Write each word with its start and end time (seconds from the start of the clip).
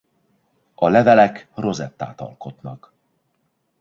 A 0.75 0.89
levelek 0.89 1.47
rozettát 1.55 2.21
alkotnak. 2.21 2.93